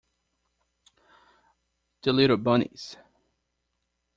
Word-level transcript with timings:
The 2.01 2.11
little 2.11 2.37
bunnies! 2.37 2.97